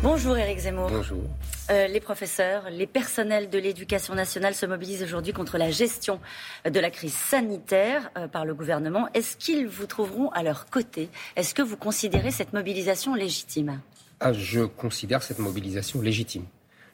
Bonjour 0.00 0.38
Éric 0.38 0.60
Zemmour. 0.60 0.90
Bonjour. 0.90 1.24
Euh, 1.70 1.88
les 1.88 1.98
professeurs, 1.98 2.70
les 2.70 2.86
personnels 2.86 3.50
de 3.50 3.58
l'éducation 3.58 4.14
nationale 4.14 4.54
se 4.54 4.64
mobilisent 4.64 5.02
aujourd'hui 5.02 5.32
contre 5.32 5.58
la 5.58 5.72
gestion 5.72 6.20
de 6.64 6.78
la 6.78 6.90
crise 6.90 7.14
sanitaire 7.14 8.08
euh, 8.16 8.28
par 8.28 8.44
le 8.44 8.54
gouvernement. 8.54 9.08
Est-ce 9.14 9.36
qu'ils 9.36 9.66
vous 9.66 9.86
trouveront 9.86 10.28
à 10.30 10.44
leur 10.44 10.66
côté? 10.66 11.08
Est-ce 11.34 11.52
que 11.52 11.62
vous 11.62 11.76
considérez 11.76 12.30
cette 12.30 12.52
mobilisation 12.52 13.16
légitime? 13.16 13.80
Ah, 14.20 14.32
Je 14.32 14.60
considère 14.60 15.20
cette 15.20 15.40
mobilisation 15.40 16.00
légitime. 16.00 16.44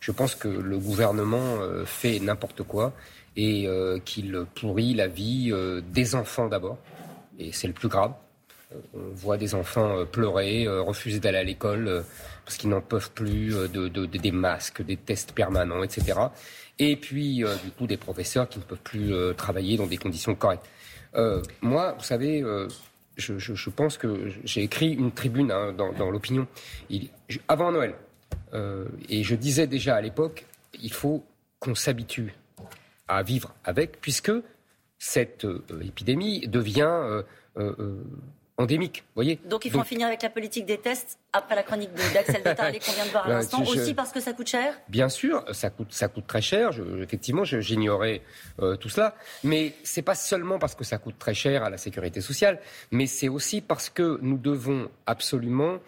Je 0.01 0.11
pense 0.11 0.35
que 0.35 0.49
le 0.49 0.79
gouvernement 0.79 1.57
euh, 1.61 1.85
fait 1.85 2.21
n'importe 2.21 2.63
quoi 2.63 2.95
et 3.37 3.69
qu'il 4.05 4.45
pourrit 4.55 4.95
la 4.95 5.09
vie 5.09 5.53
des 5.89 6.15
enfants 6.15 6.47
d'abord. 6.47 6.79
Et 7.41 7.51
c'est 7.51 7.67
le 7.67 7.73
plus 7.73 7.89
grave. 7.89 8.13
On 8.95 9.15
voit 9.15 9.37
des 9.37 9.55
enfants 9.55 10.05
pleurer, 10.07 10.67
refuser 10.67 11.21
d'aller 11.21 11.39
à 11.39 11.45
l'école 11.45 12.05
parce 12.45 12.57
qu'ils 12.57 12.71
n'en 12.71 12.81
peuvent 12.81 13.11
plus 13.11 13.55
euh, 13.55 13.69
de, 13.69 14.07
des 14.07 14.33
masques, 14.33 14.83
des 14.83 14.97
tests 14.97 15.33
permanents, 15.33 15.83
etc. 15.83 16.19
Et 16.79 16.97
puis, 16.97 17.45
euh, 17.45 17.55
du 17.65 17.71
coup, 17.71 17.87
des 17.87 17.97
professeurs 17.97 18.49
qui 18.49 18.59
ne 18.59 18.65
peuvent 18.65 18.79
plus 18.83 19.13
euh, 19.13 19.33
travailler 19.33 19.77
dans 19.77 19.87
des 19.87 19.97
conditions 19.97 20.35
correctes. 20.35 20.67
moi, 21.63 21.95
vous 21.97 22.05
savez, 22.05 22.45
je, 23.17 23.71
pense 23.71 23.97
que 23.97 24.33
j'ai 24.43 24.63
écrit 24.63 24.93
une 24.93 25.13
tribune 25.13 25.53
hein, 25.53 25.73
dans, 25.73 26.11
l'opinion 26.11 26.49
avant 27.47 27.71
Noël. 27.71 27.95
et 29.09 29.23
je 29.23 29.37
disais 29.37 29.69
déjà 29.69 29.95
à 29.95 30.01
l'époque, 30.01 30.45
il 30.83 30.93
faut 30.93 31.25
qu'on 31.61 31.77
s'habitue 31.77 32.35
à 33.07 33.23
vivre 33.23 33.55
avec, 33.65 34.01
puisque 34.01 34.33
cette 34.99 35.47
épidémie 35.81 36.49
devient 36.49 37.23
endémique. 38.57 39.05
Voyez 39.15 39.41
Donc 39.45 39.65
il 39.65 39.71
faut 39.71 39.81
en 39.81 39.85
finir 39.85 40.07
avec 40.07 40.23
la 40.23 40.31
politique 40.31 40.65
des 40.65 40.79
tests 40.79 41.19
après 41.33 41.57
la 41.57 41.63
chronique 41.65 41.91
d'Axel 42.13 42.43
Détarlé 42.45 42.79
qu'on 42.79 42.93
vient 42.93 43.07
de 43.07 43.11
voir 43.11 43.27
à 43.27 43.29
l'instant, 43.29 43.63
aussi 43.63 43.95
parce 43.95 44.13
que 44.13 44.21
ça 44.21 44.33
coûte 44.33 44.47
cher? 44.47 44.75
Bien 44.89 45.09
sûr, 45.09 45.45
ça 45.53 45.71
coûte, 45.71 45.93
ça 45.93 46.09
coûte 46.09 46.27
très 46.27 46.41
cher. 46.41 46.71
effectivement, 47.03 47.45
j'ignorais 47.45 48.23
euh, 48.61 48.77
tout 48.77 48.89
cela. 48.89 49.17
Mais 49.43 49.75
c'est 49.83 50.03
pas 50.03 50.15
seulement 50.15 50.59
parce 50.59 50.75
que 50.75 50.85
ça 50.85 50.99
coûte 50.99 51.17
très 51.19 51.35
cher 51.35 51.65
à 51.65 51.71
la 51.71 51.79
sécurité 51.79 52.21
sociale, 52.21 52.61
mais 52.93 53.07
c'est 53.07 53.29
aussi 53.29 53.61
parce 53.61 53.91
que 53.91 54.19
nous 54.23 54.39
devons 54.39 54.89
absolument 55.07 55.79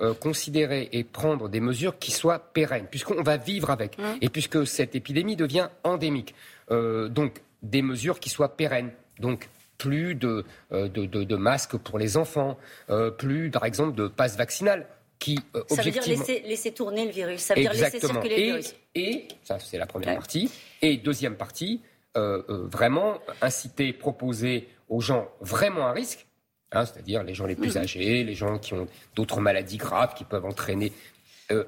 euh, 0.00 0.12
considérer 0.12 0.88
et 0.92 1.04
prendre 1.04 1.48
des 1.48 1.60
mesures 1.60 1.98
qui 1.98 2.10
soient 2.10 2.38
pérennes, 2.38 2.86
puisqu'on 2.90 3.22
va 3.22 3.36
vivre 3.36 3.70
avec, 3.70 3.98
mmh. 3.98 4.02
et 4.20 4.28
puisque 4.28 4.66
cette 4.66 4.94
épidémie 4.94 5.36
devient 5.36 5.68
endémique. 5.84 6.34
Euh, 6.70 7.08
donc, 7.08 7.42
des 7.62 7.82
mesures 7.82 8.20
qui 8.20 8.28
soient 8.28 8.56
pérennes. 8.56 8.90
Donc, 9.18 9.48
plus 9.78 10.18
euh, 10.24 10.42
de, 10.70 11.06
de, 11.06 11.36
masques 11.36 11.76
pour 11.76 11.98
les 11.98 12.16
enfants, 12.16 12.56
euh, 12.90 13.10
plus, 13.10 13.50
par 13.50 13.64
exemple, 13.64 13.94
de 13.94 14.08
passe 14.08 14.36
vaccinal. 14.36 14.86
Qui, 15.18 15.38
euh, 15.54 15.62
ça 15.68 15.82
veut 15.82 15.90
dire 15.90 16.02
laisser, 16.44 16.72
tourner 16.72 17.06
le 17.06 17.10
virus, 17.10 17.40
ça 17.40 17.54
veut 17.54 17.62
dire 17.62 17.72
laisser 17.72 18.00
circuler 18.00 18.36
le 18.36 18.42
virus. 18.42 18.74
Et, 18.94 19.28
ça, 19.42 19.58
c'est 19.58 19.78
la 19.78 19.86
première 19.86 20.14
partie. 20.14 20.50
Et 20.82 20.98
deuxième 20.98 21.36
partie, 21.36 21.80
vraiment 22.14 23.18
inciter, 23.40 23.92
proposer 23.94 24.68
aux 24.88 25.00
gens 25.00 25.28
vraiment 25.40 25.86
à 25.86 25.92
risque, 25.92 26.26
hein, 26.72 26.84
c'est-à-dire 26.84 27.22
les 27.22 27.32
gens 27.34 27.46
les 27.46 27.56
plus 27.56 27.76
mhm. 27.76 27.82
âgés, 27.82 28.24
les 28.24 28.34
gens 28.34 28.58
qui 28.58 28.74
ont 28.74 28.86
d'autres 29.14 29.40
maladies 29.40 29.78
graves 29.78 30.14
qui 30.14 30.24
peuvent 30.24 30.44
entraîner. 30.44 30.92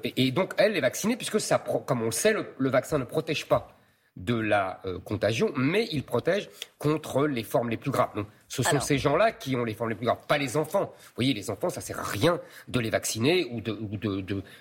et, 0.03 0.31
donc, 0.31 0.53
elles, 0.57 0.73
les 0.73 0.81
vacciner, 0.81 1.17
puisque 1.17 1.39
ça, 1.39 1.57
comme 1.57 2.03
on 2.03 2.05
le 2.05 2.11
sait, 2.11 2.35
le 2.55 2.69
vaccin 2.69 2.99
ne 2.99 3.03
protège 3.03 3.47
pas 3.47 3.78
de 4.19 4.35
la 4.35 4.81
euh, 4.85 4.99
contagion, 4.99 5.51
mais 5.55 5.87
il 5.91 6.03
protège 6.03 6.49
contre 6.77 7.25
les 7.25 7.43
formes 7.43 7.69
les 7.69 7.77
plus 7.77 7.91
graves. 7.91 8.25
Ce 8.49 8.63
sont 8.63 8.79
ces 8.79 8.97
gens-là 8.97 9.31
qui 9.31 9.55
ont 9.55 9.63
les 9.63 9.73
formes 9.73 9.91
les 9.91 9.95
plus 9.95 10.05
graves, 10.05 10.25
pas 10.27 10.37
les 10.37 10.57
enfants. 10.57 10.91
Vous 10.95 11.15
voyez, 11.15 11.33
les 11.33 11.49
enfants, 11.49 11.69
ça 11.69 11.81
sert 11.81 11.99
à 11.99 12.03
rien 12.03 12.39
de 12.67 12.79
les 12.79 12.89
vacciner 12.89 13.45
ou 13.51 13.61
de, 13.61 13.71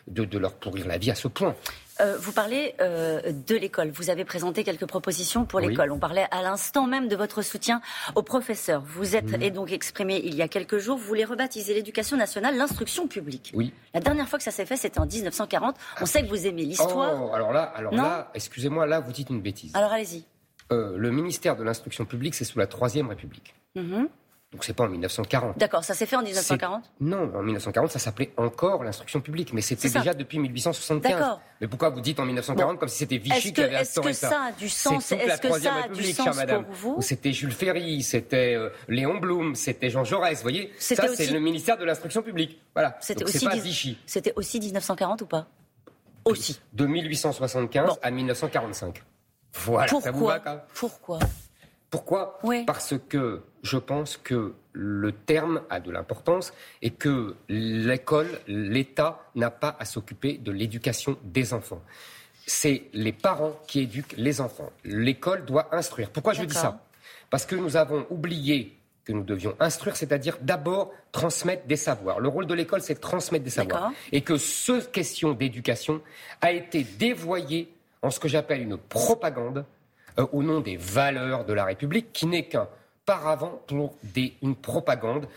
de, 0.06 0.25
de 0.25 0.39
leur 0.39 0.55
pourrir 0.55 0.86
la 0.86 0.98
vie 0.98 1.11
à 1.11 1.14
ce 1.14 1.27
point. 1.27 1.56
Euh, 2.00 2.16
vous 2.19 2.33
parlez 2.33 2.75
euh, 2.81 3.33
de 3.47 3.56
l'école. 3.56 3.91
Vous 3.91 4.11
avez 4.11 4.25
présenté 4.25 4.62
quelques 4.62 4.87
propositions 4.87 5.44
pour 5.44 5.59
l'école. 5.60 5.91
On 5.91 5.98
parlait 5.98 6.27
à 6.31 6.43
l'instant 6.43 6.87
même 6.87 7.09
de 7.09 7.16
votre 7.16 7.43
soutien 7.43 7.81
aux 8.15 8.22
professeurs. 8.22 8.82
Vous 8.82 9.16
êtes 9.16 9.43
et 9.43 9.50
donc 9.50 9.72
exprimé 9.72 10.21
il 10.22 10.34
y 10.34 10.43
a 10.43 10.48
quelques 10.48 10.78
jours. 10.78 10.97
Vous 10.97 11.04
voulez 11.04 11.25
rebaptiser 11.25 11.75
l'éducation 11.75 12.16
nationale 12.16 12.56
l'instruction 12.56 13.09
publique. 13.09 13.50
Oui. 13.54 13.72
La 13.94 14.00
dernière 14.00 14.28
fois 14.28 14.38
que 14.38 14.44
ça 14.44 14.50
s'est 14.50 14.66
fait, 14.66 14.77
c'était 14.77 15.00
en 15.00 15.06
1940. 15.06 15.77
On 16.00 16.06
sait 16.06 16.22
que 16.22 16.28
vous 16.28 16.47
aimez 16.47 16.62
l'histoire. 16.62 17.21
Oh, 17.21 17.34
alors 17.34 17.53
là, 17.53 17.62
alors 17.62 17.94
là, 17.94 18.31
excusez-moi, 18.34 18.87
là, 18.87 19.00
vous 19.00 19.12
dites 19.12 19.31
une 19.31 19.41
bêtise. 19.41 19.75
Alors 19.75 19.93
allez-y. 19.93 20.25
Euh, 20.71 20.97
le 20.97 21.10
ministère 21.10 21.56
de 21.56 21.65
l'instruction 21.65 22.04
publique, 22.04 22.34
c'est 22.34 22.44
sous 22.44 22.59
la 22.59 22.66
Troisième 22.66 23.09
République. 23.09 23.54
Mm-hmm. 23.77 24.09
Donc 24.53 24.65
c'est 24.65 24.73
pas 24.73 24.84
en 24.84 24.89
1940. 24.89 25.59
D'accord, 25.59 25.84
ça 25.84 25.93
s'est 25.93 26.06
fait 26.06 26.17
en 26.17 26.23
1940 26.23 26.91
Non, 27.01 27.31
en 27.34 27.43
1940, 27.43 27.91
ça 27.91 27.99
s'appelait 27.99 28.33
encore 28.39 28.83
l'instruction 28.83 29.21
publique, 29.21 29.53
mais 29.53 29.61
c'était 29.61 29.91
déjà 29.91 30.15
depuis 30.15 30.39
1875. 30.39 31.12
D'accord. 31.12 31.41
Mais 31.61 31.69
pourquoi 31.69 31.91
vous 31.91 32.01
dites 32.01 32.19
en 32.19 32.25
1940 32.25 32.78
comme 32.78 32.89
si 32.89 32.97
c'était 32.97 33.19
Vichy 33.19 33.53
qui 33.53 33.61
avait 33.61 33.77
instauré 33.77 34.15
ça 34.15 34.28
Est-ce 34.28 34.34
que 34.34 34.34
ça 34.34 34.43
a 34.45 34.53
du 34.53 34.69
sens? 34.71 35.12
Est-ce 35.12 35.41
que 35.43 35.61
ça 35.61 35.75
a 35.84 35.89
du 35.89 36.03
sens 36.12 36.39
pour 36.47 36.62
vous? 36.71 36.97
C'était 37.01 37.33
Jules 37.34 37.53
Ferry, 37.53 38.03
c'était 38.03 38.55
euh, 38.55 38.71
Léon 38.89 39.19
Blum, 39.19 39.55
c'était 39.55 39.91
Jean 39.91 40.05
Jaurès, 40.05 40.37
vous 40.37 40.43
voyez 40.43 40.73
Ça, 40.78 41.07
c'est 41.15 41.31
le 41.31 41.41
ministère 41.41 41.77
de 41.77 41.84
l'instruction 41.84 42.23
publique. 42.23 42.59
Voilà. 42.75 42.97
C'était 43.01 43.25
aussi, 43.25 43.45
pas 43.45 43.55
Vichy. 43.55 43.99
C'était 44.07 44.33
aussi 44.34 44.61
1940 44.61 45.23
ou 45.23 45.27
pas? 45.27 45.47
Aussi. 46.25 46.59
De 46.73 46.87
1875 46.87 47.99
à 48.01 48.11
1945. 48.11 49.03
Voilà, 49.53 49.89
Pourquoi 49.89 50.11
ça 50.11 50.11
vous 50.11 50.27
va, 50.27 50.67
Pourquoi? 50.75 51.19
Pourquoi 51.91 52.38
Parce 52.66 52.94
que 53.09 53.43
je 53.62 53.78
pense 53.78 54.16
que 54.16 54.54
le 54.72 55.12
terme 55.12 55.62
a 55.71 55.81
de 55.81 55.91
l'importance 55.91 56.53
et 56.82 56.91
que 56.91 57.34
l'école, 57.49 58.28
l'État 58.47 59.21
n'a 59.34 59.50
pas 59.50 59.76
à 59.78 59.84
s'occuper 59.84 60.38
de 60.38 60.53
l'éducation 60.53 61.16
des 61.25 61.54
enfants. 61.54 61.82
C'est 62.47 62.84
les 62.93 63.12
parents 63.12 63.59
qui 63.66 63.81
éduquent 63.81 64.15
les 64.16 64.41
enfants. 64.41 64.71
L'école 64.84 65.44
doit 65.44 65.75
instruire. 65.75 66.10
Pourquoi 66.10 66.32
je 66.32 66.44
dis 66.44 66.54
ça 66.54 66.81
Parce 67.31 67.44
que 67.44 67.56
nous 67.56 67.77
avons 67.77 68.06
oublié 68.10 68.75
que 69.04 69.12
nous 69.12 69.25
devions 69.25 69.56
instruire, 69.59 69.97
c'est-à-dire 69.97 70.37
d'abord 70.43 70.93
transmettre 71.12 71.66
des 71.66 71.77
savoirs. 71.77 72.21
Le 72.21 72.28
rôle 72.28 72.47
de 72.47 72.53
l'école, 72.53 72.82
c'est 72.82 72.94
de 72.94 73.00
transmettre 73.00 73.44
des 73.44 73.50
savoirs. 73.50 73.91
Et 74.12 74.21
que 74.21 74.37
cette 74.37 74.93
question 74.93 75.32
d'éducation 75.32 76.03
a 76.43 76.53
été 76.53 76.84
dévoyée 76.84 77.72
en 78.03 78.10
ce 78.10 78.21
que 78.21 78.28
j'appelle 78.28 78.60
une 78.60 78.77
propagande 78.77 79.65
euh, 80.19 80.27
au 80.33 80.43
nom 80.43 80.61
des 80.61 80.77
valeurs 80.77 81.45
de 81.45 81.53
la 81.53 81.65
République, 81.65 82.12
qui 82.12 82.27
n'est 82.27 82.49
qu'un 82.49 82.69
paravent 83.05 83.62
pour 83.67 83.97
une 84.43 84.56
propagande 84.56 85.29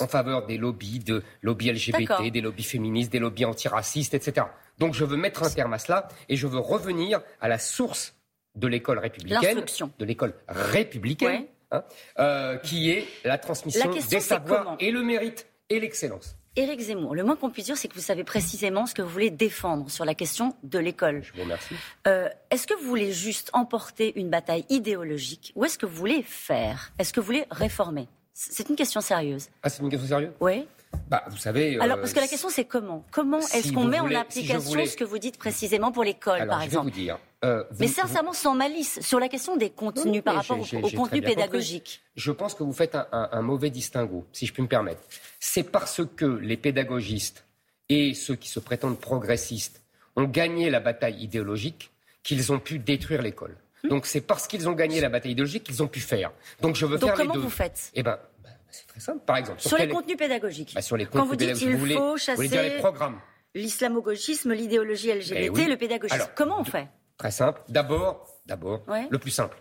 en 0.00 0.06
faveur 0.06 0.46
des 0.46 0.58
lobbies, 0.58 1.00
de 1.00 1.22
lobbies 1.42 1.72
LGBT, 1.72 2.30
des 2.30 2.40
lobbies 2.40 2.62
féministes, 2.62 3.10
des 3.10 3.18
lobbies 3.18 3.44
antiracistes, 3.44 4.14
etc. 4.14 4.46
Donc 4.78 4.94
je 4.94 5.04
veux 5.04 5.16
mettre 5.16 5.42
un 5.42 5.50
terme 5.50 5.72
à 5.72 5.78
cela 5.78 6.08
et 6.28 6.36
je 6.36 6.46
veux 6.46 6.60
revenir 6.60 7.20
à 7.40 7.48
la 7.48 7.58
source 7.58 8.14
de 8.54 8.66
l'école 8.68 8.98
républicaine, 8.98 9.64
de 9.98 10.04
l'école 10.04 10.34
républicaine, 10.46 11.46
hein, 11.70 11.82
euh, 12.18 12.56
qui 12.58 12.90
est 12.90 13.06
la 13.24 13.38
transmission 13.38 13.90
des 13.90 14.20
savoirs 14.20 14.76
et 14.78 14.90
le 14.90 15.02
mérite 15.02 15.46
et 15.70 15.80
l'excellence. 15.80 16.36
Éric 16.58 16.80
Zemmour, 16.80 17.14
le 17.14 17.22
moins 17.22 17.36
qu'on 17.36 17.50
puisse 17.50 17.66
dire, 17.66 17.76
c'est 17.76 17.86
que 17.86 17.94
vous 17.94 18.00
savez 18.00 18.24
précisément 18.24 18.86
ce 18.86 18.92
que 18.92 19.00
vous 19.00 19.08
voulez 19.08 19.30
défendre 19.30 19.88
sur 19.88 20.04
la 20.04 20.14
question 20.14 20.56
de 20.64 20.80
l'école. 20.80 21.22
Je 21.22 21.32
vous 21.32 21.42
remercie. 21.42 21.76
Euh, 22.08 22.28
est-ce 22.50 22.66
que 22.66 22.74
vous 22.74 22.84
voulez 22.88 23.12
juste 23.12 23.50
emporter 23.52 24.18
une 24.18 24.28
bataille 24.28 24.64
idéologique 24.68 25.52
ou 25.54 25.64
est-ce 25.64 25.78
que 25.78 25.86
vous 25.86 25.94
voulez 25.94 26.24
faire? 26.24 26.90
Est-ce 26.98 27.12
que 27.12 27.20
vous 27.20 27.26
voulez 27.26 27.44
réformer? 27.52 28.08
C'est 28.34 28.68
une 28.68 28.74
question 28.74 29.00
sérieuse. 29.00 29.50
Ah, 29.62 29.68
c'est 29.68 29.84
une 29.84 29.88
question 29.88 30.08
sérieuse? 30.08 30.32
Oui. 30.40 30.66
Bah, 31.08 31.22
vous 31.28 31.36
savez. 31.36 31.76
Euh, 31.76 31.82
Alors, 31.82 31.98
parce 31.98 32.12
que 32.12 32.18
la 32.18 32.26
question, 32.26 32.48
c'est 32.48 32.64
comment? 32.64 33.04
Comment 33.12 33.38
est-ce 33.38 33.72
qu'on 33.72 33.84
met 33.84 34.00
en 34.00 34.12
application 34.12 34.84
ce 34.84 34.96
que 34.96 35.04
vous 35.04 35.18
dites 35.18 35.38
précisément 35.38 35.92
pour 35.92 36.02
l'école, 36.02 36.44
par 36.48 36.62
exemple 36.62 36.88
je 36.90 36.94
vais 36.94 37.00
vous 37.00 37.04
dire. 37.04 37.18
Euh, 37.44 37.62
Mais 37.78 37.86
sincèrement, 37.86 38.32
sans 38.32 38.54
malice, 38.54 39.00
sur 39.00 39.20
la 39.20 39.28
question 39.28 39.56
des 39.56 39.70
contenus 39.70 40.22
par 40.24 40.34
rapport 40.34 40.58
au, 40.58 40.90
contenu 40.90 41.22
pédagogique. 41.22 42.00
Je 42.16 42.32
pense 42.32 42.54
que 42.54 42.64
vous 42.64 42.72
faites 42.72 42.96
un, 43.12 43.42
mauvais 43.42 43.70
distinguo, 43.70 44.26
si 44.32 44.46
je 44.46 44.52
puis 44.52 44.62
me 44.62 44.68
permettre. 44.68 45.00
C'est 45.38 45.62
parce 45.62 46.00
que 46.16 46.24
les 46.24 46.56
pédagogistes 46.56 47.44
et 47.88 48.14
ceux 48.14 48.34
qui 48.34 48.48
se 48.48 48.58
prétendent 48.58 48.98
progressistes 48.98 49.82
ont 50.16 50.24
gagné 50.24 50.68
la 50.68 50.80
bataille 50.80 51.22
idéologique 51.22 51.92
qu'ils 52.24 52.52
ont 52.52 52.58
pu 52.58 52.80
détruire 52.80 53.22
l'école. 53.22 53.56
Hmm. 53.84 53.88
Donc 53.88 54.06
c'est 54.06 54.20
parce 54.20 54.48
qu'ils 54.48 54.68
ont 54.68 54.72
gagné 54.72 55.00
la 55.00 55.08
bataille 55.08 55.32
idéologique 55.32 55.62
qu'ils 55.62 55.80
ont 55.80 55.86
pu 55.86 56.00
faire. 56.00 56.32
Donc 56.60 56.74
je 56.74 56.86
veux 56.86 56.98
Donc 56.98 57.10
faire 57.10 57.18
comment 57.18 57.34
les 57.34 57.38
deux. 57.38 57.44
vous 57.44 57.50
faites 57.50 57.92
Eh 57.94 58.02
ben, 58.02 58.18
bah, 58.42 58.50
c'est 58.68 58.88
très 58.88 59.00
simple. 59.00 59.20
Par 59.24 59.36
exemple, 59.36 59.60
sur, 59.60 59.78
les 59.78 59.88
contenus 59.88 60.16
pédagogiques. 60.16 60.72
Bah, 60.74 60.82
sur 60.82 60.96
les 60.96 61.06
Quand 61.06 61.24
vous 61.24 61.36
dites 61.36 61.54
qu'il 61.54 61.78
faut 61.78 62.16
chasser 62.16 62.48
les 62.48 62.78
programmes. 62.78 63.20
l'islamo-gauchisme, 63.54 64.52
l'idéologie 64.52 65.12
LGBT, 65.12 65.58
eh 65.58 65.68
le 65.68 65.76
pédagogisme, 65.76 66.30
comment 66.34 66.58
on 66.58 66.64
fait 66.64 66.88
Très 67.18 67.30
simple. 67.32 67.60
D'abord, 67.68 68.26
d'abord, 68.46 68.84
le 69.10 69.18
plus 69.18 69.30
simple. 69.30 69.60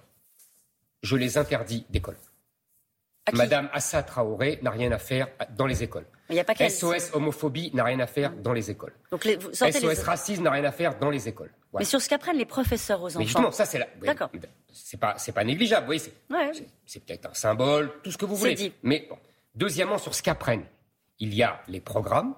Je 1.01 1.15
les 1.15 1.37
interdis 1.37 1.85
d'école. 1.89 2.17
Madame 3.33 3.69
Assa 3.73 4.03
Traoré 4.03 4.59
n'a 4.61 4.71
rien 4.71 4.91
à 4.91 4.97
faire 4.97 5.27
dans 5.55 5.65
les 5.65 5.83
écoles. 5.83 6.05
Il 6.29 6.39
a 6.39 6.43
pas 6.43 6.55
SOS 6.55 7.13
homophobie 7.13 7.71
n'a 7.73 7.83
rien 7.83 7.99
à 7.99 8.07
faire 8.07 8.33
dans 8.35 8.53
les 8.53 8.69
écoles. 8.69 8.93
Donc 9.11 9.27
SOS 9.53 10.03
racisme 10.03 10.43
n'a 10.43 10.51
rien 10.51 10.63
à 10.63 10.71
faire 10.71 10.97
dans 10.97 11.09
les 11.09 11.27
écoles. 11.27 11.51
Mais 11.73 11.85
sur 11.85 12.01
ce 12.01 12.09
qu'apprennent 12.09 12.37
les 12.37 12.45
professeurs 12.45 13.01
aux 13.01 13.07
enfants. 13.07 13.19
Mais 13.19 13.25
justement, 13.25 13.51
ça 13.51 13.65
c'est 13.65 13.79
là. 13.79 13.87
D'accord. 14.01 14.29
C'est 14.71 14.99
pas, 14.99 15.15
c'est 15.17 15.31
pas 15.31 15.43
négligeable. 15.43 15.81
Vous 15.81 15.97
voyez, 15.97 16.61
c'est, 16.85 17.03
peut-être 17.03 17.29
un 17.29 17.33
symbole, 17.33 17.91
tout 18.03 18.11
ce 18.11 18.17
que 18.17 18.25
vous 18.25 18.35
voulez. 18.35 18.55
Dit. 18.55 18.73
Mais 18.83 19.09
deuxièmement, 19.55 19.97
sur 19.97 20.13
ce 20.15 20.21
qu'apprennent, 20.23 20.65
il 21.19 21.33
y 21.33 21.43
a 21.43 21.61
les 21.67 21.81
programmes. 21.81 22.35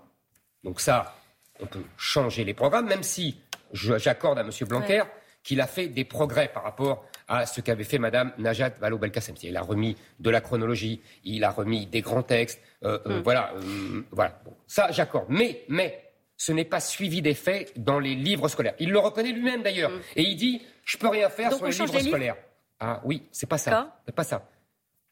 Donc 0.63 0.81
ça, 0.81 1.15
on 1.59 1.65
peut 1.65 1.83
changer 1.97 2.43
les 2.43 2.53
programmes, 2.53 2.87
même 2.87 3.03
si 3.03 3.39
j'accorde 3.73 4.39
à 4.39 4.41
M. 4.41 4.51
Blanquer 4.67 5.03
qu'il 5.43 5.61
a 5.61 5.67
fait 5.67 5.87
des 5.87 6.03
progrès 6.03 6.49
par 6.53 6.63
rapport 6.63 7.05
à 7.27 7.45
ce 7.45 7.61
qu'avait 7.61 7.83
fait 7.83 7.97
Mme 7.97 8.33
Najat 8.37 8.71
Vallaud-Belkacem. 8.81 9.35
Il 9.43 9.55
a 9.55 9.61
remis 9.61 9.95
de 10.19 10.29
la 10.29 10.41
chronologie, 10.41 11.01
il 11.23 11.43
a 11.43 11.51
remis 11.51 11.85
des 11.85 12.01
grands 12.01 12.23
textes, 12.23 12.61
euh, 12.83 12.99
euh, 13.05 13.19
mm. 13.19 13.23
voilà, 13.23 13.53
euh, 13.55 14.01
voilà. 14.11 14.41
ça, 14.67 14.91
j'accorde. 14.91 15.27
Mais, 15.29 15.63
mais, 15.69 16.05
ce 16.37 16.51
n'est 16.51 16.65
pas 16.65 16.79
suivi 16.79 17.21
des 17.21 17.33
faits 17.33 17.73
dans 17.77 17.99
les 17.99 18.15
livres 18.15 18.47
scolaires. 18.47 18.75
Il 18.79 18.91
le 18.91 18.99
reconnaît 18.99 19.31
lui-même 19.31 19.61
d'ailleurs, 19.61 19.91
mm. 19.91 20.01
et 20.15 20.23
il 20.23 20.35
dit 20.35 20.61
je 20.83 20.97
peux 20.97 21.09
rien 21.09 21.29
faire 21.29 21.53
sur 21.53 21.65
les 21.65 21.71
livres 21.71 21.99
scolaires. 21.99 22.37
Ah 22.79 23.01
oui, 23.03 23.23
c'est 23.31 23.47
pas 23.47 23.57
ça. 23.57 23.99
C'est 24.05 24.15
pas 24.15 24.23
ça. 24.23 24.49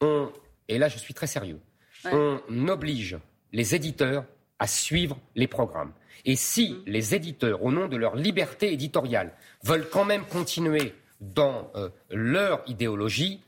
On, 0.02 0.32
et 0.68 0.78
là, 0.78 0.88
je 0.88 0.98
suis 0.98 1.14
très 1.14 1.28
sérieux. 1.28 1.60
On 2.06 2.68
oblige 2.68 3.18
les 3.52 3.76
éditeurs 3.76 4.26
à 4.60 4.68
suivre 4.68 5.18
les 5.36 5.48
programmes. 5.48 5.94
Et 6.26 6.36
si 6.36 6.72
mm. 6.72 6.84
les 6.88 7.16
éditeurs, 7.16 7.64
au 7.64 7.72
nom 7.72 7.88
de 7.88 7.98
leur 7.98 8.16
liberté 8.16 8.72
éditoriale, 8.74 9.34
veulent 9.64 9.90
quand 9.90 10.06
même 10.06 10.26
continuer 10.26 10.94
dans 11.20 11.72
euh, 11.76 11.90
leur 12.10 12.64
idéologie, 12.68 13.42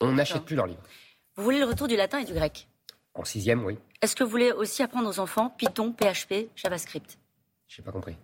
on 0.00 0.12
n'achète 0.12 0.44
plus 0.44 0.56
leurs 0.56 0.66
livres. 0.66 0.82
Vous 1.36 1.44
voulez 1.44 1.58
le 1.58 1.66
retour 1.66 1.88
du 1.88 1.96
latin 1.96 2.18
et 2.18 2.24
du 2.24 2.32
grec? 2.32 2.68
En 3.14 3.24
sixième, 3.24 3.64
oui. 3.64 3.78
Est-ce 4.00 4.14
que 4.14 4.22
vous 4.22 4.30
voulez 4.30 4.52
aussi 4.52 4.82
apprendre 4.82 5.08
aux 5.08 5.18
enfants 5.18 5.50
Python, 5.50 5.92
PHP, 5.92 6.48
JavaScript? 6.54 7.18
Je 7.66 7.80
n'ai 7.80 7.84
pas 7.84 7.92
compris. 7.92 8.12
Vous 8.12 8.18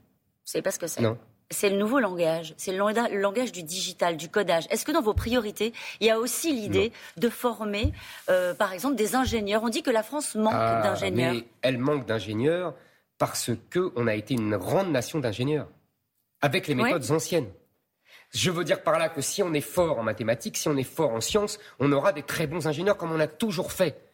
savez 0.45 0.63
pas 0.63 0.71
ce 0.71 0.79
que 0.79 0.87
c'est? 0.87 1.01
Non. 1.01 1.19
C'est 1.51 1.69
le 1.69 1.77
nouveau 1.77 2.01
langage, 2.01 2.55
c'est 2.57 2.73
le 2.73 2.79
langage 3.21 3.53
du 3.53 3.63
digital, 3.63 4.17
du 4.17 4.29
codage. 4.29 4.65
Est-ce 4.71 4.85
que 4.85 4.93
dans 4.93 5.03
vos 5.03 5.15
priorités, 5.15 5.73
il 6.01 6.07
y 6.07 6.11
a 6.11 6.19
aussi 6.19 6.53
l'idée 6.53 6.93
de 7.17 7.29
former, 7.29 7.93
euh, 8.31 8.55
par 8.55 8.73
exemple, 8.73 8.97
des 8.97 9.15
ingénieurs? 9.15 9.63
On 9.63 9.69
dit 9.69 9.83
que 9.83 9.91
la 9.91 10.03
France 10.03 10.35
manque 10.35 10.55
ah, 10.57 10.81
d'ingénieurs. 10.83 11.35
Mais 11.35 11.45
elle 11.63 11.79
manque 11.79 12.07
d'ingénieurs 12.07 12.75
parce 13.19 13.51
qu'on 13.73 14.07
a 14.07 14.15
été 14.15 14.35
une 14.35 14.57
grande 14.57 14.91
nation 14.91 15.21
d'ingénieurs, 15.21 15.69
avec 16.41 16.67
les 16.67 16.75
méthodes 16.75 17.11
anciennes. 17.11 17.51
Je 18.31 18.51
veux 18.51 18.65
dire 18.65 18.83
par 18.83 18.99
là 18.99 19.09
que 19.09 19.21
si 19.21 19.43
on 19.43 19.55
est 19.55 19.61
fort 19.61 19.99
en 19.99 20.03
mathématiques, 20.03 20.57
si 20.57 20.69
on 20.69 20.77
est 20.77 20.83
fort 20.83 21.13
en 21.13 21.21
sciences, 21.21 21.59
on 21.79 21.93
aura 21.93 22.13
des 22.13 22.23
très 22.23 22.47
bons 22.47 22.67
ingénieurs 22.67 22.97
comme 22.97 23.13
on 23.13 23.21
a 23.21 23.29
toujours 23.29 23.71
fait. 23.71 24.11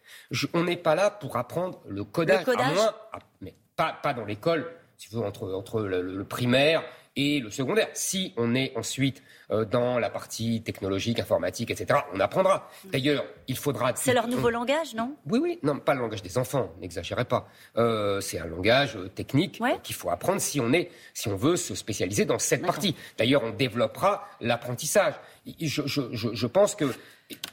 on 0.53 0.65
n'est 0.65 0.77
pas 0.77 0.95
là 0.95 1.11
pour 1.11 1.37
apprendre 1.37 1.81
le 1.87 2.05
codage, 2.05 2.47
à 2.47 2.73
moins, 2.73 2.95
mais 3.41 3.55
pas, 3.77 3.99
pas 4.03 4.13
dans 4.13 4.27
l'école, 4.27 4.71
si 5.01 5.09
vous 5.11 5.23
entre, 5.23 5.51
entre 5.55 5.81
le 5.81 6.25
primaire 6.25 6.85
et 7.17 7.41
le 7.41 7.51
secondaire. 7.51 7.89
Si 7.95 8.33
on 8.37 8.55
est 8.55 8.77
ensuite 8.77 9.23
euh, 9.51 9.65
dans 9.65 9.99
la 9.99 10.11
partie 10.11 10.63
technologique, 10.63 11.19
informatique, 11.19 11.71
etc., 11.71 12.01
on 12.15 12.21
apprendra. 12.21 12.69
D'ailleurs, 12.85 13.25
il 13.49 13.57
faudra... 13.57 13.93
C'est 13.97 14.15
leur 14.15 14.29
nouveau 14.29 14.51
langage, 14.51 14.95
non? 14.95 15.17
Oui, 15.27 15.41
oui, 15.43 15.59
non, 15.63 15.79
pas 15.79 15.95
le 15.95 16.01
langage 16.01 16.23
des 16.23 16.39
enfants, 16.39 16.73
n'exagérez 16.81 17.25
pas. 17.25 17.49
Euh, 17.77 18.21
c'est 18.21 18.39
un 18.39 18.47
langage 18.47 18.97
euh, 18.97 19.09
technique 19.09 19.61
qu'il 19.83 19.95
faut 19.95 20.11
apprendre 20.11 20.41
si 20.41 20.61
on, 20.61 20.73
est, 20.73 20.91
si 21.15 21.29
on 21.29 21.37
veut 21.37 21.57
se 21.57 21.75
spécialiser 21.75 22.25
dans 22.25 22.39
cette 22.39 22.65
partie. 22.65 22.95
D'ailleurs, 23.19 23.43
on 23.43 23.51
développera 23.51 24.29
l'apprentissage. 24.41 25.15
Je, 25.61 25.83
je, 25.87 26.03
je 26.13 26.47
pense 26.47 26.75
que, 26.75 26.85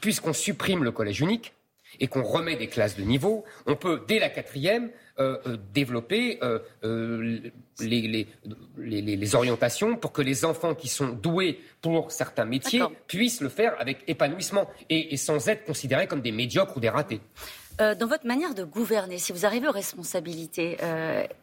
puisqu'on 0.00 0.32
supprime 0.32 0.84
le 0.84 0.92
collège 0.92 1.20
unique, 1.20 1.54
et 2.00 2.06
qu'on 2.06 2.22
remet 2.22 2.56
des 2.56 2.68
classes 2.68 2.96
de 2.96 3.02
niveau, 3.02 3.44
on 3.66 3.76
peut, 3.76 4.02
dès 4.06 4.18
la 4.18 4.28
quatrième, 4.28 4.90
euh, 5.20 5.36
euh, 5.46 5.56
développer 5.74 6.38
euh, 6.42 6.60
les, 7.80 8.26
les, 8.76 9.34
orientations 9.34 9.96
pour 9.96 10.12
que 10.12 10.22
les 10.22 10.44
enfants 10.44 10.76
qui 10.76 10.86
sont 10.86 11.08
doués 11.08 11.58
pour 11.80 12.12
certains 12.12 12.44
métiers 12.44 12.82
puissent 13.08 13.40
le 13.40 13.48
faire 13.48 13.74
avec 13.80 14.04
épanouissement 14.06 14.70
et, 14.88 15.16
sans 15.16 15.48
être 15.48 15.64
considérés 15.64 16.06
comme 16.06 16.20
des 16.20 16.30
médiocres 16.30 16.76
ou 16.76 16.80
des 16.80 16.88
ratés. 16.88 17.20
Dans 17.78 18.06
votre 18.06 18.26
manière 18.26 18.54
de 18.54 18.64
gouverner, 18.64 19.18
si 19.18 19.32
vous 19.32 19.46
arrivez 19.46 19.68
aux 19.68 19.72
responsabilités, 19.72 20.78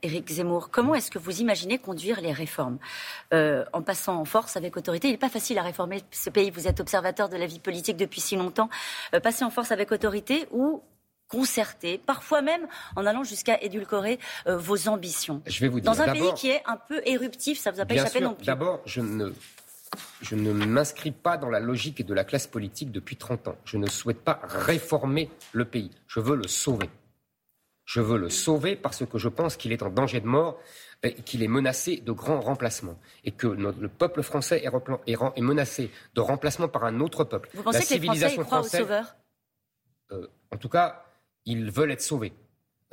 Éric 0.02 0.30
Zemmour, 0.30 0.70
comment 0.70 0.96
est-ce 0.96 1.12
que 1.12 1.20
vous 1.20 1.42
imaginez 1.42 1.78
conduire 1.78 2.22
les 2.22 2.34
réformes 2.34 2.78
En 3.32 3.82
passant 3.82 4.18
en 4.18 4.26
force 4.26 4.58
avec 4.58 4.76
autorité, 4.78 5.08
il 5.08 5.12
n'est 5.12 5.18
pas 5.18 5.30
facile 5.30 5.58
à 5.58 5.64
réformer 5.64 6.02
ce 6.12 6.30
pays. 6.30 6.52
Vous 6.52 6.68
êtes 6.68 6.80
observateur 6.80 7.30
de 7.30 7.38
la 7.38 7.46
vie 7.46 7.60
politique 7.60 7.98
depuis 7.98 8.22
si 8.22 8.36
longtemps. 8.36 8.70
passer 9.24 9.44
en 9.44 9.50
force 9.50 9.72
avec 9.72 9.92
autorité 9.92 10.48
ou 10.52 10.82
concerté, 11.28 11.98
parfois 11.98 12.42
même 12.42 12.68
en 12.96 13.06
allant 13.06 13.24
jusqu'à 13.24 13.62
édulcorer 13.62 14.20
euh, 14.48 14.58
vos 14.58 14.88
ambitions. 14.88 15.42
Je 15.46 15.60
vais 15.60 15.68
vous 15.68 15.80
dire. 15.80 15.92
Dans 15.92 16.02
un 16.02 16.12
pays 16.12 16.34
qui 16.36 16.50
est 16.50 16.62
un 16.66 16.78
peu 16.78 17.02
éruptif, 17.06 17.60
ça 17.60 17.72
vous 17.72 17.80
a 17.80 17.86
pas 17.86 17.96
échappé 17.96 18.20
non 18.22 18.34
plus. 18.34 18.46
D'abord, 18.46 18.82
je 18.86 19.02
ne, 19.02 19.32
je 20.22 20.36
ne 20.36 20.52
m'inscris 20.52 21.12
pas 21.12 21.38
dans 21.38 21.50
la 21.50 21.60
logique 21.60 22.06
de 22.06 22.14
la 22.14 22.24
classe 22.24 22.48
politique 22.48 22.92
depuis 22.92 23.16
30 23.16 23.48
ans. 23.50 23.58
Je 23.66 23.78
ne 23.78 23.88
souhaite 23.88 24.22
pas 24.22 24.40
réformer 24.44 25.30
le 25.54 25.66
pays. 25.66 25.92
Je 26.08 26.20
veux 26.20 26.36
le 26.36 26.48
sauver. 26.48 26.90
Je 27.86 28.02
veux 28.02 28.18
le 28.18 28.30
sauver 28.30 28.76
parce 28.76 29.06
que 29.06 29.18
je 29.18 29.30
pense 29.30 29.58
qu'il 29.58 29.72
est 29.72 29.84
en 29.84 29.90
danger 29.90 30.20
de 30.20 30.26
mort 30.26 30.60
et 31.04 31.14
qu'il 31.14 31.44
est 31.44 31.48
menacé 31.48 31.98
de 31.98 32.12
grands 32.12 32.42
remplacements 32.42 32.98
et 33.24 33.32
que 33.32 33.48
le 33.48 33.88
peuple 33.88 34.24
français 34.24 34.64
est, 34.66 35.42
menacé 35.42 35.92
de 36.16 36.22
remplacement 36.22 36.68
par 36.68 36.86
un 36.86 37.00
autre 37.00 37.24
peuple. 37.24 37.50
Vous 37.54 37.64
pensez 37.64 37.86
que 37.86 38.02
les 38.02 38.08
Français 38.08 38.38
croient 38.38 38.62
au 38.62 38.64
sauveur? 38.64 39.16
euh, 40.12 40.28
En 40.52 40.58
tout 40.58 40.70
cas, 40.70 41.06
ils 41.46 41.70
veulent 41.70 41.92
être 41.92 42.02
sauvés. 42.02 42.34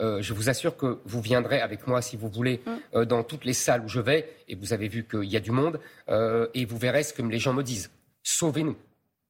Euh, 0.00 0.22
je 0.22 0.32
vous 0.32 0.48
assure 0.48 0.76
que 0.76 1.00
vous 1.04 1.20
viendrez 1.20 1.60
avec 1.60 1.86
moi, 1.86 2.02
si 2.02 2.16
vous 2.16 2.28
voulez, 2.28 2.60
mm. 2.64 2.70
euh, 2.94 3.04
dans 3.04 3.22
toutes 3.22 3.44
les 3.44 3.52
salles 3.52 3.84
où 3.84 3.88
je 3.88 4.00
vais, 4.00 4.36
et 4.48 4.54
vous 4.54 4.72
avez 4.72 4.88
vu 4.88 5.06
qu'il 5.06 5.24
y 5.24 5.36
a 5.36 5.40
du 5.40 5.50
monde, 5.50 5.80
euh, 6.08 6.48
et 6.54 6.64
vous 6.64 6.78
verrez 6.78 7.02
ce 7.02 7.12
que 7.12 7.22
les 7.22 7.38
gens 7.38 7.52
me 7.52 7.62
disent. 7.62 7.90
Sauvez-nous. 8.22 8.76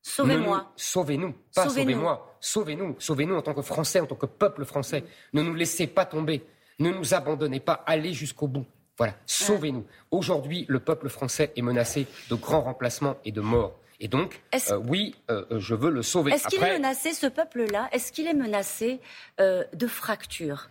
Sauvez-moi. 0.03 0.73
Sauvez-nous. 0.77 1.35
Pas 1.55 1.69
sauvez-moi. 1.69 2.37
Sauvez-nous. 2.41 2.97
Sauvez-nous 2.99 3.37
en 3.37 3.43
tant 3.43 3.55
que 3.55 3.63
Français, 3.63 4.01
en 4.01 4.07
tant 4.07 4.17
que 4.17 4.27
peuple 4.27 4.65
français. 4.65 5.05
Ne 5.33 5.43
nous 5.43 5.55
laissez 5.55 5.87
pas 5.87 6.05
tomber. 6.05 6.45
Ne 6.79 6.91
nous 6.91 7.15
abandonnez 7.15 7.61
pas. 7.61 7.85
Allez 7.87 8.13
jusqu'au 8.13 8.49
bout. 8.49 8.67
Voilà. 8.99 9.15
Sauvez-nous. 9.27 9.87
Aujourd'hui, 10.11 10.67
le 10.69 10.81
peuple 10.81 11.09
français 11.09 11.53
est 11.57 11.63
menacé 11.63 12.07
de 12.31 12.35
grands 12.35 12.63
remplacements 12.63 13.17
et 13.25 13.33
de 13.33 13.41
morts. 13.41 13.79
Et 14.03 14.09
donc, 14.09 14.43
euh, 14.53 14.81
oui, 14.89 15.15
euh, 15.31 15.45
je 15.53 15.77
veux 15.77 15.91
le 15.91 16.03
sauver. 16.03 16.33
Est-ce 16.33 16.49
qu'il 16.49 16.63
est 16.63 16.73
menacé, 16.73 17.13
ce 17.15 17.29
peuple-là, 17.29 17.89
est-ce 17.93 18.11
qu'il 18.11 18.27
est 18.27 18.35
menacé 18.35 19.01
euh, 19.41 19.63
de 19.73 19.87
fractures 19.87 20.69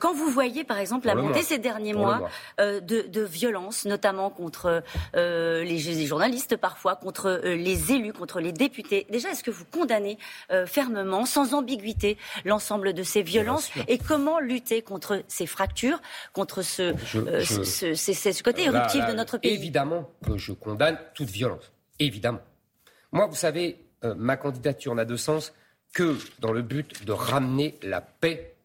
quand 0.00 0.12
vous 0.12 0.28
voyez, 0.30 0.64
par 0.64 0.78
exemple, 0.78 1.06
la 1.06 1.14
montée 1.14 1.42
ces 1.42 1.58
derniers 1.58 1.92
mois 1.92 2.28
de, 2.58 2.80
de 2.80 3.20
violences, 3.20 3.84
notamment 3.84 4.30
contre 4.30 4.82
les, 5.14 6.06
journalistes 6.06 6.56
parfois, 6.56 6.96
contre 6.96 7.40
les 7.44 7.92
élus, 7.92 8.12
contre 8.12 8.40
les 8.40 8.52
députés, 8.52 9.06
déjà, 9.10 9.30
est-ce 9.30 9.44
que 9.44 9.50
vous 9.50 9.64
condamnez 9.64 10.18
fermement, 10.66 11.24
sans 11.24 11.54
ambiguïté, 11.54 12.16
l'ensemble 12.44 12.94
de 12.94 13.02
ces 13.04 13.22
violences? 13.22 13.70
Et 13.86 13.98
comment 13.98 14.40
lutter 14.40 14.82
contre 14.82 15.22
ces 15.28 15.46
fractures, 15.46 16.00
contre 16.32 16.62
ce, 16.62 16.92
ce, 17.06 17.94
ce 17.94 18.42
côté 18.42 18.64
éruptif 18.64 19.06
de 19.06 19.12
notre 19.12 19.38
pays? 19.38 19.52
Évidemment 19.52 20.10
que 20.26 20.36
je 20.36 20.52
condamne 20.52 20.98
toute 21.14 21.30
violence. 21.30 21.70
Évidemment. 22.00 22.40
Moi, 23.16 23.24
vous 23.28 23.34
savez, 23.34 23.78
euh, 24.04 24.14
ma 24.14 24.36
candidature 24.36 24.94
n'a 24.94 25.06
de 25.06 25.16
sens 25.16 25.54
que 25.94 26.18
dans 26.38 26.52
le 26.52 26.60
but 26.60 27.06
de 27.06 27.12
ramener 27.12 27.78
la 27.82 28.02
paix, 28.02 28.56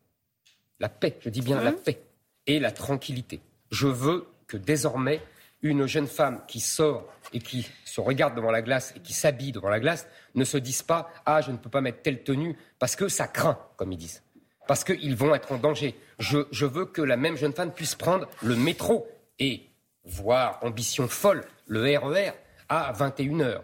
la 0.81 0.89
paix, 0.89 1.17
je 1.21 1.29
dis 1.29 1.39
bien 1.39 1.63
la 1.63 1.71
mmh. 1.71 1.75
paix, 1.75 2.01
et 2.47 2.59
la 2.59 2.73
tranquillité. 2.73 3.39
Je 3.71 3.87
veux 3.87 4.27
que 4.47 4.57
désormais, 4.57 5.21
une 5.61 5.85
jeune 5.85 6.05
femme 6.05 6.41
qui 6.49 6.59
sort 6.59 7.07
et 7.31 7.39
qui 7.39 7.65
se 7.85 8.01
regarde 8.01 8.35
devant 8.35 8.51
la 8.51 8.61
glace 8.61 8.93
et 8.97 8.99
qui 8.99 9.13
s'habille 9.13 9.53
devant 9.53 9.69
la 9.69 9.79
glace 9.79 10.05
ne 10.35 10.43
se 10.43 10.57
dise 10.57 10.81
pas 10.81 11.09
Ah, 11.25 11.39
je 11.39 11.51
ne 11.51 11.57
peux 11.57 11.69
pas 11.69 11.79
mettre 11.79 12.01
telle 12.01 12.21
tenue 12.21 12.57
parce 12.77 12.97
que 12.97 13.07
ça 13.07 13.29
craint, 13.29 13.57
comme 13.77 13.93
ils 13.93 13.97
disent. 13.97 14.21
Parce 14.67 14.83
qu'ils 14.83 15.15
vont 15.15 15.33
être 15.33 15.53
en 15.53 15.59
danger. 15.59 15.95
Je, 16.19 16.39
je 16.51 16.65
veux 16.65 16.87
que 16.87 17.01
la 17.01 17.15
même 17.15 17.37
jeune 17.37 17.53
femme 17.53 17.71
puisse 17.71 17.95
prendre 17.95 18.27
le 18.41 18.57
métro 18.57 19.07
et 19.39 19.69
voir, 20.03 20.59
ambition 20.61 21.07
folle, 21.07 21.45
le 21.67 21.83
RER 21.97 22.27
e 22.27 22.33
à 22.67 22.91
21 22.91 23.61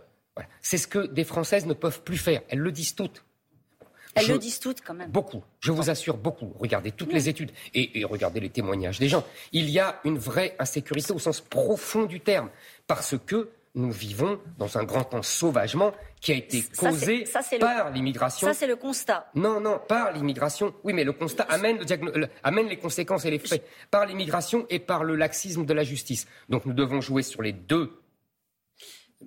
c'est 0.62 0.78
ce 0.78 0.88
que 0.88 1.08
des 1.08 1.24
Françaises 1.24 1.66
ne 1.66 1.74
peuvent 1.74 2.02
plus 2.02 2.18
faire. 2.18 2.42
Elles 2.50 2.60
le 2.60 2.72
disent 2.72 2.96
toutes. 2.96 3.24
Elles 4.18 4.28
le 4.28 4.38
disent 4.40 4.60
toutes 4.60 4.82
quand 4.82 4.94
même. 4.94 5.12
Beaucoup. 5.12 5.44
Je 5.60 5.72
vous 5.72 5.90
assure, 5.90 6.18
beaucoup. 6.18 6.54
Regardez 6.60 6.92
toutes 6.92 7.14
les 7.14 7.30
études 7.30 7.52
et, 7.74 8.04
regardez 8.04 8.40
les 8.40 8.50
témoignages 8.50 9.00
des 9.00 9.10
gens. 9.10 9.24
Il 9.52 9.70
y 9.70 9.80
a 9.80 10.00
une 10.04 10.18
vraie 10.18 10.56
insécurité 10.60 11.14
au 11.14 11.20
sens 11.20 11.42
profond 11.42 12.06
du 12.06 12.20
terme. 12.20 12.50
Parce 12.88 13.16
que 13.26 13.50
nous 13.76 13.92
vivons 13.92 14.40
dans 14.58 14.78
un 14.78 14.84
grand 14.84 15.04
temps 15.04 15.22
sauvagement 15.22 15.92
qui 16.20 16.32
a 16.32 16.36
été 16.36 16.64
causé 16.64 17.26
par 17.60 17.92
l'immigration. 17.92 18.48
Ça, 18.48 18.54
c'est 18.56 18.66
le 18.66 18.76
constat. 18.76 19.30
Non, 19.36 19.60
non, 19.60 19.80
par 19.88 20.12
l'immigration. 20.14 20.74
Oui, 20.84 20.94
mais 20.94 21.04
le 21.04 21.14
constat 21.14 21.44
amène, 21.44 21.80
amène 22.44 22.68
les 22.68 22.78
conséquences 22.78 23.26
et 23.26 23.32
les 23.32 23.38
faits. 23.38 23.64
Par 23.92 24.08
l'immigration 24.08 24.66
et 24.70 24.80
par 24.80 25.04
le 25.04 25.16
laxisme 25.16 25.64
de 25.66 25.74
la 25.74 25.84
justice. 25.84 26.28
Donc 26.50 26.66
nous 26.66 26.74
devons 26.74 27.02
jouer 27.02 27.22
sur 27.22 27.44
les 27.44 27.54
deux 27.54 28.02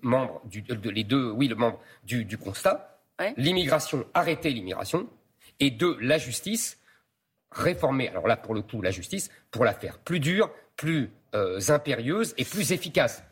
membres 0.03 0.41
du, 0.45 0.65
les 0.85 1.05
deux, 1.05 1.31
oui, 1.31 1.49
le 1.49 1.57
membre 1.57 1.81
du, 2.05 2.39
constat. 2.39 2.99
L'immigration, 3.37 4.07
arrêter 4.15 4.51
l'immigration. 4.51 5.09
Et 5.59 5.71
deux, 5.71 5.99
la 6.01 6.17
justice, 6.17 6.79
réformer, 7.53 8.09
alors 8.09 8.27
là, 8.27 8.37
pour 8.37 8.55
le 8.55 8.63
coup, 8.63 8.81
la 8.81 8.91
justice, 8.91 9.31
pour 9.51 9.65
la 9.65 9.75
faire 9.75 9.99
plus 9.99 10.21
dure, 10.21 10.51
plus 10.77 11.11
euh, 11.35 11.61
impérieuse 11.69 12.35
et 12.39 12.45
plus 12.45 12.73
efficace. 12.73 13.23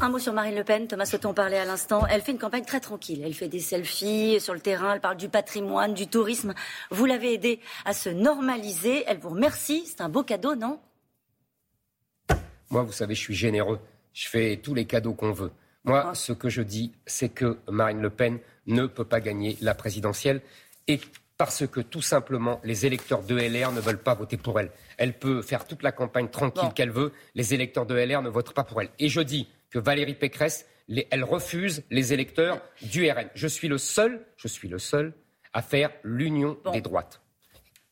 Un 0.00 0.08
mot 0.08 0.18
sur 0.18 0.32
Marine 0.32 0.56
Le 0.56 0.64
Pen, 0.64 0.88
Thomas 0.88 1.06
Sauton 1.06 1.34
parlait 1.34 1.58
à 1.58 1.64
l'instant. 1.64 2.04
Elle 2.06 2.20
fait 2.20 2.32
une 2.32 2.38
campagne 2.38 2.64
très 2.64 2.80
tranquille. 2.80 3.22
Elle 3.24 3.34
fait 3.34 3.48
des 3.48 3.60
selfies 3.60 4.40
sur 4.40 4.52
le 4.52 4.60
terrain, 4.60 4.94
elle 4.94 5.00
parle 5.00 5.16
du 5.16 5.28
patrimoine, 5.28 5.94
du 5.94 6.08
tourisme. 6.08 6.52
Vous 6.90 7.06
l'avez 7.06 7.32
aidée 7.34 7.60
à 7.84 7.94
se 7.94 8.08
normaliser. 8.08 9.04
Elle 9.06 9.18
vous 9.18 9.30
remercie. 9.30 9.84
C'est 9.86 10.00
un 10.00 10.08
beau 10.08 10.24
cadeau, 10.24 10.56
non? 10.56 10.80
Moi, 12.70 12.82
vous 12.82 12.92
savez, 12.92 13.14
je 13.14 13.20
suis 13.20 13.34
généreux. 13.34 13.78
Je 14.14 14.28
fais 14.28 14.56
tous 14.56 14.74
les 14.74 14.86
cadeaux 14.86 15.12
qu'on 15.12 15.32
veut. 15.32 15.50
Moi, 15.84 16.14
ce 16.14 16.32
que 16.32 16.48
je 16.48 16.62
dis, 16.62 16.92
c'est 17.04 17.28
que 17.28 17.58
Marine 17.70 18.00
Le 18.00 18.08
Pen 18.08 18.38
ne 18.66 18.86
peut 18.86 19.04
pas 19.04 19.20
gagner 19.20 19.58
la 19.60 19.74
présidentielle 19.74 20.40
et 20.88 20.98
parce 21.36 21.66
que 21.66 21.80
tout 21.80 22.00
simplement 22.00 22.60
les 22.64 22.86
électeurs 22.86 23.22
de 23.22 23.36
LR 23.36 23.72
ne 23.72 23.80
veulent 23.80 24.02
pas 24.02 24.14
voter 24.14 24.36
pour 24.36 24.58
elle. 24.60 24.70
Elle 24.96 25.18
peut 25.18 25.42
faire 25.42 25.66
toute 25.66 25.82
la 25.82 25.92
campagne 25.92 26.28
tranquille 26.28 26.72
qu'elle 26.74 26.90
veut, 26.90 27.12
les 27.34 27.52
électeurs 27.54 27.86
de 27.86 27.94
LR 27.94 28.22
ne 28.22 28.30
votent 28.30 28.54
pas 28.54 28.64
pour 28.64 28.80
elle. 28.80 28.88
Et 28.98 29.08
je 29.08 29.20
dis 29.20 29.48
que 29.70 29.78
Valérie 29.78 30.14
Pécresse, 30.14 30.66
elle 31.10 31.24
refuse 31.24 31.82
les 31.90 32.12
électeurs 32.12 32.62
du 32.82 33.10
RN. 33.10 33.28
Je 33.34 33.48
suis 33.48 33.68
le 33.68 33.78
seul, 33.78 34.24
je 34.36 34.48
suis 34.48 34.68
le 34.68 34.78
seul 34.78 35.12
à 35.52 35.60
faire 35.60 35.90
l'union 36.02 36.56
des 36.72 36.80
droites. 36.80 37.20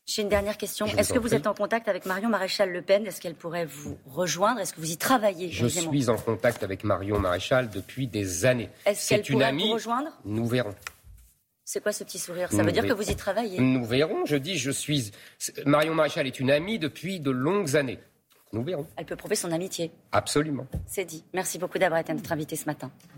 J'ai 0.05 0.21
une 0.21 0.29
dernière 0.29 0.57
question. 0.57 0.85
Est-ce 0.85 1.13
que 1.13 1.19
vous 1.19 1.33
êtes 1.33 1.47
en 1.47 1.53
contact 1.53 1.87
avec 1.87 2.05
Marion 2.05 2.27
Maréchal 2.27 2.71
Le 2.71 2.81
Pen? 2.81 3.05
Est-ce 3.07 3.21
qu'elle 3.21 3.35
pourrait 3.35 3.65
vous 3.65 3.97
rejoindre? 4.05 4.59
Est-ce 4.59 4.73
que 4.73 4.81
vous 4.81 4.91
y 4.91 4.97
travaillez 4.97 5.49
Je 5.49 5.65
suis 5.65 6.09
en 6.09 6.17
contact 6.17 6.61
avec 6.61 6.83
Marion 6.83 7.19
Maréchal 7.19 7.69
depuis 7.69 8.07
des 8.07 8.45
années. 8.45 8.69
Est-ce 8.85 9.09
qu'elle 9.09 9.21
pourrait 9.21 9.53
vous 9.53 9.71
rejoindre? 9.73 10.09
Nous 10.25 10.45
verrons. 10.45 10.75
C'est 11.63 11.81
quoi 11.81 11.93
ce 11.93 12.03
petit 12.03 12.19
sourire? 12.19 12.51
Ça 12.51 12.63
veut 12.63 12.73
dire 12.73 12.85
que 12.85 12.91
vous 12.91 13.09
y 13.09 13.15
travaillez? 13.15 13.59
Nous 13.59 13.85
verrons. 13.85 14.25
Je 14.25 14.35
dis, 14.35 14.57
je 14.57 14.71
suis. 14.71 15.11
Marion 15.65 15.95
Maréchal 15.95 16.27
est 16.27 16.39
une 16.39 16.51
amie 16.51 16.79
depuis 16.79 17.21
de 17.21 17.31
longues 17.31 17.77
années. 17.77 17.99
Nous 18.51 18.63
verrons. 18.63 18.85
Elle 18.97 19.05
peut 19.05 19.15
prouver 19.15 19.35
son 19.35 19.51
amitié. 19.51 19.91
Absolument. 20.11 20.67
C'est 20.85 21.05
dit. 21.05 21.23
Merci 21.33 21.57
beaucoup 21.57 21.79
d'avoir 21.79 22.01
été 22.01 22.13
notre 22.13 22.31
invité 22.31 22.55
ce 22.55 22.65
matin. 22.65 22.91